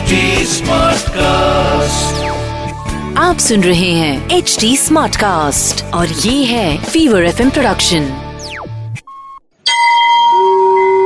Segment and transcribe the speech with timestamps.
[0.00, 2.20] HD Smartcast.
[3.18, 8.06] आप सुन रहे हैं एच डी स्मार्ट कास्ट और ये है फीवर एफ प्रोडक्शन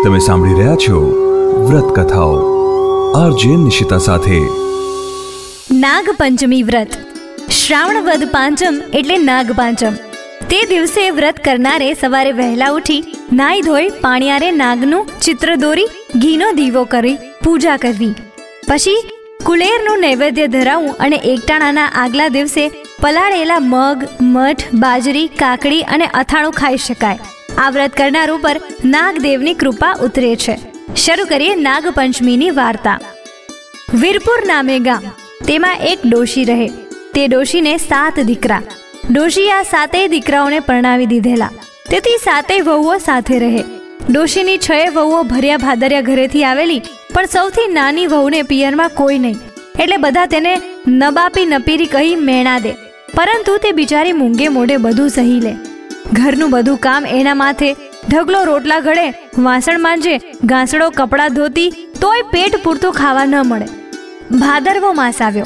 [0.05, 1.01] તમે સાંભળી રહ્યા છો
[1.65, 2.39] વ્રત કથાઓ
[3.17, 4.39] આરજે નિશિતા સાથે
[5.81, 7.03] નાગપંચમી વ્રત
[7.57, 10.01] શ્રાવણ વદ પાંચમ એટલે નાગપાંચમ
[10.49, 13.03] તે દિવસે વ્રત કરનારે સવારે વહેલા ઉઠી
[13.37, 18.17] નાઈ ધોઈ પાણિયારે નાગનું ચિત્ર દોરી ઘીનો દીવો કરી પૂજા કરવી
[18.68, 19.10] પછી
[19.46, 26.78] કુલેરનું નૈવેદ્ય ધરાવવું અને એકટાણાના આગલા દિવસે પલાળેલા મગ, મઠ, બાજરી, કાકડી અને અથાણું ખાઈ
[26.78, 27.20] શકાય.
[27.58, 30.58] આ વ્રત કરનાર ઉપર નાગદેવની કૃપા ઉતરે છે.
[30.96, 33.00] શરૂ કરીએ નાગપંચમીની વાર્તા.
[33.94, 35.02] વીરપુર નામે ગામ.
[35.48, 36.68] તેમાં એક ડોશી રહે.
[37.14, 38.62] તે ડોશીને સાત દીકરા.
[39.12, 41.50] ડોશી આ સાતેય દીકરાઓને પરણાવી દીધેલા.
[41.92, 43.64] તેથી સાતેય વહુઓ સાથે રહે.
[44.12, 46.82] ડોશીની છ વહુઓ ભર્યા ભાદર્યા ઘરેથી આવેલી
[47.16, 49.36] પણ સૌથી નાની વહુને પિયરમાં કોઈ નહીં.
[49.80, 52.72] એટલે બધા તેને નબાપી નપીરી કહી મેણા દે.
[53.16, 55.56] પરંતુ તે બિચારી મૂંગે મોઢે બધું સહી લે.
[56.14, 57.76] ઘરનું બધું કામ એના માથે.
[58.10, 61.70] ઢગલો રોટલા ઘડે, વાસણ માંજે, ઘાસડો કપડાં ધોતી,
[62.02, 63.66] તોય પેટ પૂરતું ખાવા ન મળે.
[64.38, 65.46] ભાદરવો માસ આવ્યો.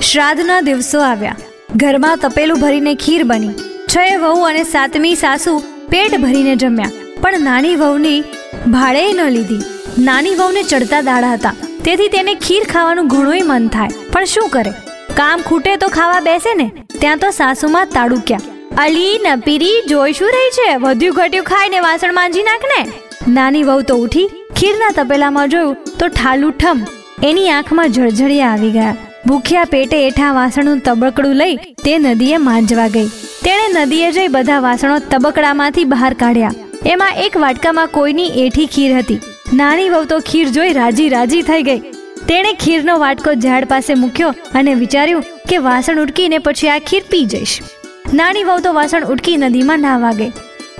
[0.00, 1.36] શ્રાદ્ધના દિવસો આવ્યા.
[1.76, 3.50] ઘરમાં તપેલું ભરીને ખીર બની.
[3.88, 6.90] છ વહુ અને સાતમી સાસુ પેટ ભરીને જમ્યા.
[7.20, 8.20] પણ નાની વહુની
[8.66, 9.77] ભાડે ન લીધી.
[9.98, 11.54] નાની વહુને ચડતા દાડા હતા.
[11.84, 13.88] તેથી તેને ખીર ખાવાનું ઘણુંય મન થાય.
[14.12, 14.70] પણ શું કરે?
[15.16, 16.70] કામ ખૂટે તો ખાવા બેસે ને?
[17.00, 18.38] ત્યાં તો સાસુમાં તાડુક્યા.
[18.78, 20.76] અલી નપીરી જોઈ શું રહી છે?
[20.76, 22.92] વધ્યું ઘટ્યું ખાઈને વાસણ માંજી નાખ ને?
[23.32, 26.84] નાની વહુ તો ઉઠી ખીરના તપેલામાં જોયું તો ઠાલું ઠમ.
[27.22, 28.96] એની આંખમાં જળજળિયા આવી ગયા.
[29.26, 33.08] ભૂખ્યા પેટે એઠા વાસણનું તબકડું લઈ તે નદીએ માંજવા ગઈ.
[33.44, 36.52] તેણે નદીએ જઈ બધા વાસણો તબકડામાંથી બહાર કાઢ્યા.
[36.86, 39.20] એમાં એક વાટકામાં કોઈની એઠી ખીર હતી.
[39.52, 41.80] નાની વહુ તો ખીર જોઈ રાજી રાજી થઈ ગઈ.
[42.28, 47.24] તેણે ખીરનો વાટકો ઝાડ પાસે મૂક્યો અને વિચાર્યું કે વાસણ ઉટકીને પછી આ ખીર પી
[47.24, 47.54] જઈશ.
[48.14, 50.32] નાની વહુ તો વાસણ ઉટકી નદીમાં નાહવા ગઈ.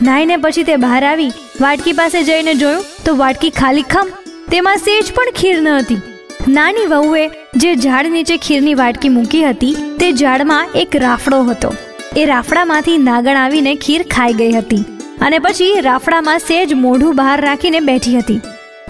[0.03, 1.31] નાહીને પછી તે બહાર આવી,
[1.61, 4.13] વાટકી પાસે જઈને જોયું તો વાટકી ખાલી ખમ,
[4.51, 6.01] તેમાં સેજ પણ ખીર ન હતી.
[6.49, 7.25] નાની વહુએ
[7.57, 11.73] જે ઝાડ નીચે ખીરની વાટકી મૂકી હતી, તે ઝાડમાં એક રાફડો હતો.
[12.17, 14.85] એ રાફડામાંથી નાગણ આવીને ખીર ખાઈ ગઈ હતી
[15.21, 18.41] અને પછી રાફડામાં સેજ મોઢું બહાર રાખીને બેઠી હતી.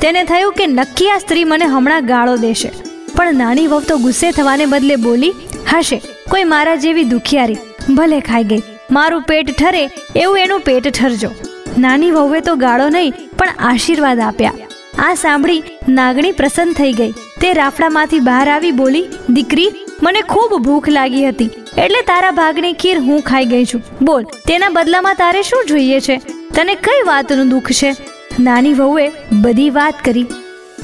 [0.02, 2.70] તેને થયું કે નક્કી આ સ્ત્રી મને હમણાં ગાળો દેશે.
[3.16, 5.34] પણ નાની વહુ તો ગુસ્સે થવાને બદલે બોલી,
[5.70, 5.98] હશે,
[6.30, 7.60] કોઈ મારા જેવી દુખિયારી,
[7.96, 9.84] ભલે ખાઈ ગઈ, મારું પેટ ઠરે,
[10.16, 11.30] એવું એનું પેટ ઠરજો.
[11.78, 14.68] નાની વહુએ તો ગાળો નહીં, પણ આશીર્વાદ આપ્યા.
[14.98, 15.62] આ સાંભળી
[15.96, 17.12] નાગણી પ્રસન્ન થઈ ગઈ.
[17.40, 19.70] તે રાફડામાંથી બહાર આવી બોલી, દીકરી,
[20.02, 23.82] મને ખૂબ ભૂખ લાગી હતી, એટલે તારા ભાગની ખીર હું ખાઈ ગઈ છું.
[24.02, 26.16] બોલ, તેના બદલામાં તારે શું જોઈએ છે?
[26.54, 27.92] તને કઈ વાતનું દુઃખ છે?
[28.40, 29.06] નાની વહુએ
[29.42, 30.26] બધી વાત કરી.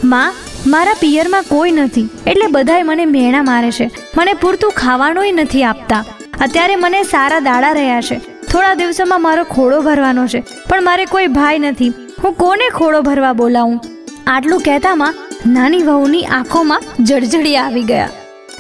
[0.04, 0.34] માં,
[0.66, 3.86] મારા પિયરમાં કોઈ નથી, એટલે બધાય મને મેણા મારે છે.
[4.18, 6.04] મને પૂરતું ખાવાનુંય નથી આપતા.
[6.40, 8.16] અત્યારે મને સારા દાડા રહ્યા છે.
[8.50, 11.92] થોડા દિવસોમાં મારો ખોડો ભરવાનો છે, પણ મારે કોઈ ભાઈ નથી.
[12.24, 13.80] હું કોને ખોડો ભરવા બોલાવું?
[14.26, 15.14] આટલું કહેતામાં
[15.46, 18.08] નાની વહુની આંખોમાં જળજળી આવી ગયા.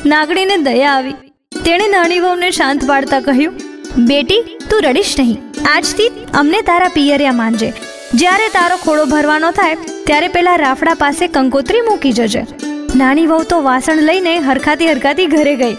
[0.06, 1.16] નાગણીને દયા આવી.
[1.64, 3.54] તેણે નાની વહુને શાંત પાડતા કહ્યું,
[4.06, 5.38] બેટી, તું રડીશ નહીં.
[5.74, 7.72] આજથી અમને તારા પિયરિયા માનજે
[8.14, 9.76] જ્યારે તારો ખોડો ભરવાનો થાય,
[10.06, 12.42] ત્યારે પેલા રાફડા પાસે કંકોત્રી મૂકી જજે.
[12.96, 15.76] નાની વહુ તો વાસણ લઈને હરખાતી હરખાતી ઘરે ગઈ.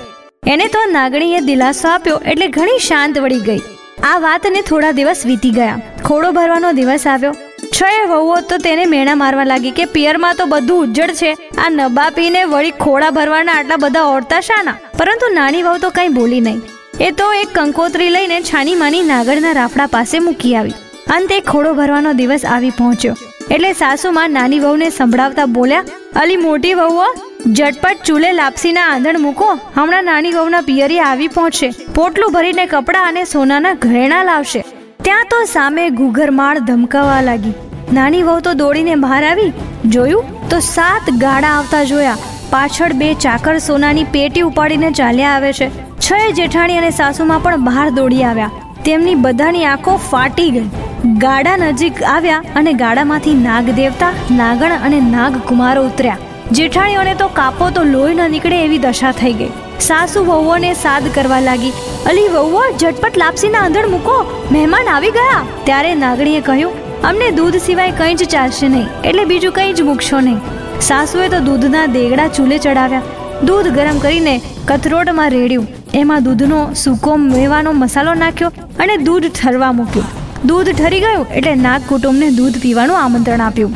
[0.48, 3.62] એને તો નાગણીએ દિલાસો આપ્યો એટલે ઘણી શાંત વળી ગઈ.
[4.04, 5.80] આ વાતને થોડા દિવસ વીતી ગયા.
[6.04, 7.34] ખોડો ભરવાનો દિવસ આવ્યો.
[7.76, 11.34] છ વહુઓ તો તેને મેણા મારવા લાગી કે, પિયરમાં તો બધું ઉજ્જડ છે.
[11.58, 14.78] આ નબાપીને વળી ખોડા ભરવાના આટલા બધા ઓળતા શાના?
[14.98, 16.62] પરંતુ નાની વહુ તો કંઈ બોલી નહીં.
[17.02, 20.76] એ તો એક કંકોત્રી લઈને છાની માની નાગરના રાફડા પાસે મૂકી આવી.
[21.14, 23.16] અંતે ખોડો ભરવાનો દિવસ આવી પહોંચ્યો.
[23.52, 25.84] એટલે સાસુમાં નાની વહુને સંભળાવતા બોલ્યા,
[26.16, 27.06] અલી મોટી વહુઓ,
[27.54, 29.60] ઝટપટ ચૂલે લાપસીના આંધણ મૂકો.
[29.76, 31.70] હમણાં નાની વહુના પિયરી આવી પહોંચશે.
[31.96, 34.66] પોટલું ભરીને કપડાં અને સોનાના ઘરેણા લાવશે.
[35.02, 37.54] ત્યાં તો સામે ઘૂઘરમાળ ધમકાવા લાગી.
[37.94, 39.52] નાની વહુ તો દોડીને બહાર આવી.
[39.86, 42.18] જોયું તો સાત ગાડા આવતા જોયા.
[42.50, 45.70] પાછળ બે ચાકર સોનાની પેટી ઉપાડીને ચાલ્યા આવે છે.
[46.00, 48.52] છ જેઠાણી અને સાસુમાં પણ બહાર દોડી આવ્યા.
[48.86, 50.70] તેમની બધાની આંખો ફાટી ગઈ.
[51.18, 56.18] ગાડા નજીક આવ્યા અને ગાડામાંથી નાગ દેવતા નાગણ અને નાગ કુમારો ઉતર્યા.
[56.52, 59.52] જેઠાણીઓને તો કાપો તો લોહી ન નીકળે એવી દશા થઈ ગઈ.
[59.80, 61.72] સાસુ વહુઓને સાદ કરવા લાગી.
[62.06, 64.48] અલી વહુઓ, ઝટપટ લાપસીના આંધણ મૂકો.
[64.52, 65.42] મહેમાન આવી ગયા.
[65.64, 68.88] ત્યારે નાગણીએ કહ્યું, અમને દૂધ સિવાય કંઈ જ ચાલશે નહીં.
[69.04, 70.40] એટલે બીજું કંઈ જ મૂકશો નહીં.
[70.82, 73.02] સાસુએ તો દૂધના દેગડા ચૂલે ચડાવ્યા.
[73.44, 75.68] દૂધ ગરમ કરીને કથરોટમાં રેડ્યું.
[76.00, 78.52] એમાં દૂધનો સૂકો મેવાનો મસાલો નાખ્યો
[78.84, 80.10] અને દૂધ ઠરવા મૂક્યું.
[80.50, 83.74] દૂધ ઠરી ગયું એટલે નાગ કુટુંબને દૂધ પીવાનું આમંત્રણ આપ્યું.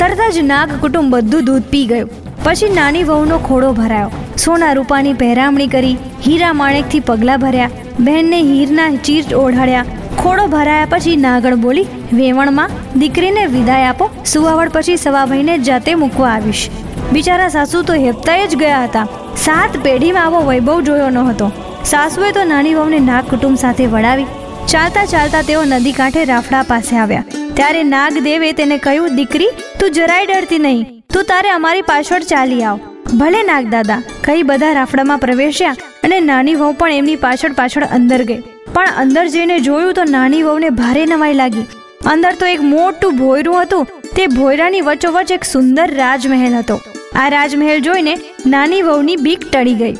[0.00, 2.10] તરત જ નાગ કુટુંબ બધું દૂધ પી ગયું.
[2.44, 4.10] પછી નાની વહુનો ખોડો ભરાયો.
[4.44, 9.84] સોના રૂપાની પહેરામણી કરી, હીરા માણેકથી પગલાં ભર્યા, બહેનને હીરના ચીર ઓઢાડ્યા.
[10.20, 11.88] ખોડો ભરાયા પછી નાગણ બોલી,
[12.18, 16.64] વેવણમાં દીકરીને વિદાય આપો સુવાવડ પછી સવાભાઈને જાતે મૂકવા આવીશ.
[17.10, 19.06] બિચારા સાસુ તો હેપતાએ જ ગયા હતા.
[19.36, 21.52] સાત પેઢીમાં આવો વૈભવ જોયો ન હતો.
[21.84, 24.26] સાસુએ તો નાની વહુને નાગ કુટુંબ સાથે વળાવી.
[24.68, 27.24] ચાલતા ચાલતા તેઓ નદી કાંઠે રાફડા પાસે આવ્યા.
[27.54, 29.46] ત્યારે નાગદેવે તેને કહ્યું, દીકરી,
[29.80, 31.02] તું જરાય ડરતી નહીં.
[31.12, 32.78] તું તારે અમારી પાછળ ચાલી આવ.
[33.18, 35.74] ભલે નાગદાદા કઈ બધા રાફડામાં પ્રવેશ્યા
[36.04, 38.42] અને નાની વહુ પણ એમની પાછળ પાછળ અંદર ગઈ.
[38.74, 41.66] પણ અંદર જઈને જોયું તો નાની વહુને ભારે નવાઈ લાગી.
[42.06, 43.86] અંદર તો એક મોટું ભોયરું હતું.
[44.16, 46.80] તે ભોયરાની વચ્ચોવચ એક સુંદર રાજમહેલ હતો.
[47.20, 48.14] આ રાજમહેલ જોઈને
[48.54, 49.94] નાની વહુની બીક ટળી ગઈ.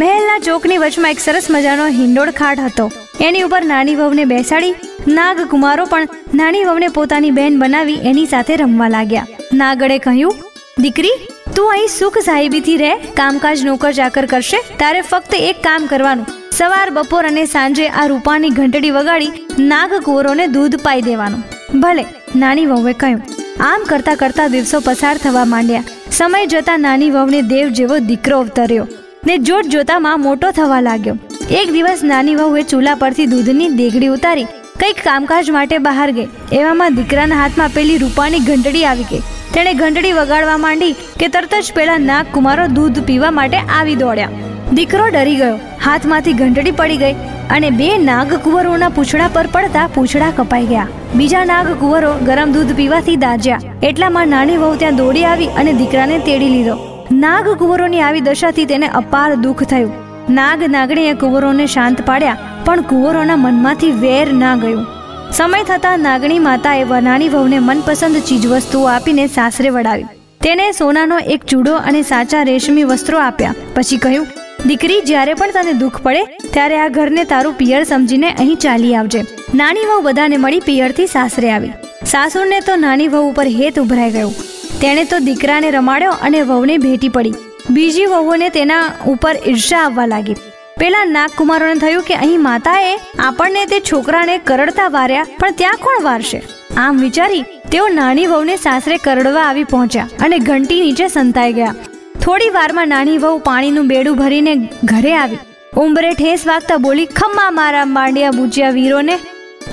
[0.00, 2.86] મહેલના ચોકની વચમાં એક સરસ મજાનો હિંડોળ ખાટ હતો.
[3.26, 4.74] એની ઉપર નાની વહુને બેસાડી
[5.16, 9.28] નાગ કુમારો પણ નાની વહુને પોતાની બહેન બનાવી એની સાથે રમવા લાગ્યા.
[9.60, 10.42] નાગડે કહ્યું,
[10.84, 11.16] દીકરી,
[11.56, 16.26] તું અહીં સુખ સાહેબીથી રહે, કામકાજ નોકર ચાકર કરશે, તારે ફક્ત એક કામ કરવાનું.
[16.58, 21.46] સવાર, બપોર અને સાંજે આ રૂપાની ઘંટડી વગાડી નાગ કુંવરોને દૂધ પાઈ દેવાનું.
[21.84, 22.04] ભલે,
[22.42, 23.24] નાની વહુએ કહ્યું,
[23.70, 25.88] આમ કરતા કરતા દિવસો પસાર થવા માંડ્યા.
[26.18, 28.86] સમય જતા નાની વહુને દેવ જેવો દીકરો અવતર્યો
[29.28, 31.14] ને જોત જોતામાં મોટો થવા લાગ્યો.
[31.60, 34.46] એક દિવસ નાની વહુએ ચૂલા પરથી દૂધની દેગડી ઉતારી
[34.80, 36.28] કંઈક કામકાજ માટે બહાર ગઈ.
[36.52, 39.22] એવામાં દીકરાના હાથમાં પેલી રૂપાની ઘંટડી આવી ગઈ.
[39.54, 44.30] તેણે ઘંટડી વગાડવા માંડી કે તરત જ પેલા નાગ કુમારો દૂધ પીવા માટે આવી દોડ્યા.
[44.78, 45.58] દીકરો ડરી ગયો.
[45.84, 47.14] હાથમાંથી ઘંટડી પડી ગઈ.
[47.56, 50.90] અને બે નાગ કુંવરોના પૂંછડા પર પડતા પૂંછડા કપાઈ ગયા.
[51.14, 53.62] બીજા નાગ કુંવરો ગરમ દૂધ પીવાથી દાજ્યા.
[53.88, 56.76] એટલામાં નાની વહુ ત્યાં દોડી આવી અને દીકરાને તેડી લીધો.
[57.24, 59.92] નાગ કુંવરોની આવી દશાથી તેને અપાર દુઃખ થયું.
[60.30, 64.86] નાગ નાગણીએ કુંવરોને શાંત પાડ્યા, પણ કુંવરોના મનમાંથી વેર ના ગયું.
[65.32, 70.08] સમય થતાં નાગણી માતાએ નાની વહુને મનપસંદ ચીજવસ્તુઓ આપીને સાસરે વડાવી
[70.40, 73.58] તેને સોનાનો એક ચૂડો અને સાચા રેશમી વસ્ત્રો આપ્યા.
[73.74, 74.26] પછી કહ્યું
[74.68, 76.22] દીકરી જ્યારે પણ તને દુઃખ પડે,
[76.54, 79.20] ત્યારે આ ઘરને તારું પિયર સમજીને અહીં ચાલી આવજે.
[79.60, 81.72] નાની વહુ બધાને મળી પિયરથી સાસરે આવી.
[82.12, 84.34] સાસુરને તો નાની વહુ ઉપર હેત ઉભરાઈ ગયું.
[84.82, 87.34] તેણે તો દીકરાને રમાડ્યો અને વહુને ભેટી પડી.
[87.76, 88.84] બીજી વહુને તેના
[89.14, 90.38] ઉપર ઈર્ષા આવવા લાગી.
[90.80, 92.94] પેલા નાગકુમારોને થયું કે અહીં માતાએ
[93.28, 96.40] આપણને તે છોકરાને કરડતા વાર્યા, પણ ત્યાં કોણ વારશે?
[96.84, 101.74] આમ વિચારી તેઓ નાની વહુને સાસરે કરડવા આવી પહોંચ્યા અને ઘંટી નીચે સંતાઈ ગયા.
[102.22, 105.38] થોડી વારમાં નાની વહુ પાણીનું બેડું ભરીને ઘરે આવી.
[105.76, 109.16] ઉંબરે ઠેસ વાગતા બોલી, ખમ્મા મારા માંડિયા બુચિયા વીરોને.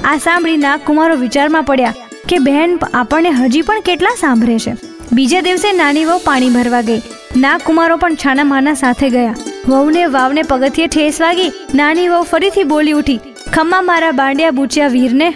[0.03, 1.95] આ સાંભળી નાગકુમારો વિચારમાં પડ્યા
[2.29, 4.73] કે બહેન આપણને હજી પણ કેટલા સાંભળે છે.
[5.13, 7.01] બીજા દિવસે નાની વહુ પાણી ભરવા ગઈ.
[7.37, 9.35] નાગકુમારો પણ છાના માના સાથે ગયા.
[9.67, 13.19] વહુને વાવને પગથિયે ઠેસ વાગી, નાની વહુ ફરીથી બોલી ઉઠી,
[13.53, 15.29] ખમ્મા મારા બાંડિયા બુચ્યા વીરને.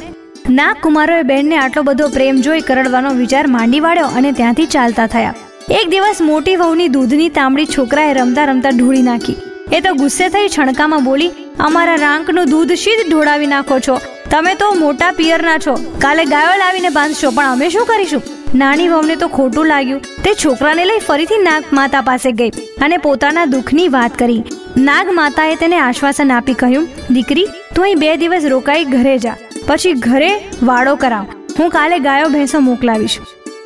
[0.50, 5.40] નાગકુમારોએ બહેનને આટલો બધો પ્રેમ જોઈ કરડવાનો વિચાર માંડી વાળ્યો અને ત્યાંથી ચાલતા થયા.
[5.70, 9.38] એક દિવસ મોટી વહુની દૂધની તાંબડી છોકરાએ રમતા રમતા ઢોળી નાખી.
[9.72, 13.96] એ તો ગુસ્સે થઈ છણકામાં બોલી, અમારા રાંકનું દૂધ શી ઢોળાવી નાખો છો?
[14.30, 15.76] તમે તો મોટા પિયરના છો.
[16.00, 18.22] કાલે ગાયો લાવીને બાંધશો, પણ અમે શું કરીશું?
[18.62, 20.02] નાની વહુને તો ખોટું લાગ્યું.
[20.24, 22.52] તે છોકરાને લઈ ફરીથી નાગ માતા પાસે ગઈ
[22.88, 24.44] અને પોતાના દુઃખની વાત કરી.
[24.78, 29.38] નાગ માતાએ તેને આશ્વાસન આપી કહ્યું, દીકરી, તું અહીં બે દિવસ રોકાઈ ઘરે જા.
[29.68, 30.32] પછી ઘરે
[30.72, 31.38] વાડો કરાવ.
[31.60, 33.20] હું કાલે ગાયો ભેંસો મોકલાવીશ.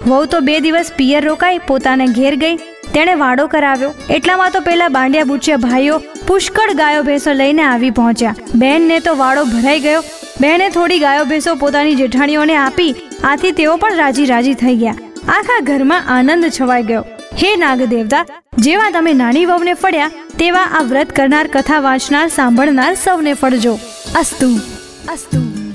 [0.06, 2.58] વહુ તો બે દિવસ પિયર રોકાઈ, પોતાને ઘેર ગઈ.
[2.94, 3.94] તેણે વાડો કરાવ્યો.
[4.10, 5.96] એટલામાં તો પેલા બાંડિયા બુચિયા ભાઈઓ
[6.28, 8.36] પુષ્કળ ગાયો ભેંસો લઈને આવી પહોંચ્યા.
[8.56, 10.04] બહેનને તો વાડો ભરાઈ ગયો.
[10.42, 12.94] બહેને થોડી ગાયો ભેંસો પોતાની જેઠાણીઓને આપી,
[13.24, 14.96] આથી તેઓ પણ રાજી રાજી થઈ ગયા.
[15.30, 17.04] આખા ઘરમાં આનંદ છવાઈ ગયો.
[17.42, 18.24] હે નાગ દેવતા
[18.60, 23.78] જેવા તમે નાની વહુને ફળ્યા, તેવા આ વ્રત કરનાર કથા વાંચનાર, સાંભળનાર સૌને ફળજો.
[24.16, 24.56] અસ્તુ.
[25.12, 25.55] અસ્તુ.